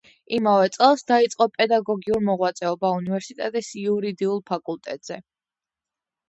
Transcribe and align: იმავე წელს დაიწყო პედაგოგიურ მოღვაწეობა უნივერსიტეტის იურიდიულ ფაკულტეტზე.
იმავე 0.35 0.69
წელს 0.75 1.03
დაიწყო 1.11 1.47
პედაგოგიურ 1.57 2.23
მოღვაწეობა 2.29 2.91
უნივერსიტეტის 3.01 3.71
იურიდიულ 3.83 4.41
ფაკულტეტზე. 4.51 5.21